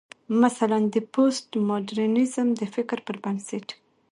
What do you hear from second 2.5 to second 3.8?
د فکر پر بنسټ